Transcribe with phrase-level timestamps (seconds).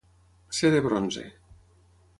[0.59, 1.27] Ser de bronze.